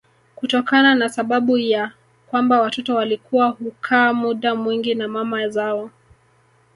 [0.35, 1.91] Kutokana na sababu ya
[2.27, 5.91] kwamba watoto walikuwa hukaa muda mwingi na mama zao